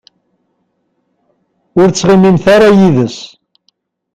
[1.79, 3.17] Ur ttɣimimt ara yid-s.